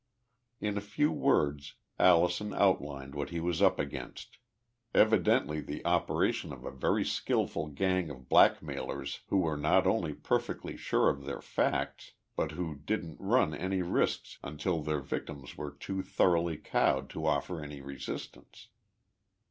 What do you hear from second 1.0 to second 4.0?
words Allison outlined what he was up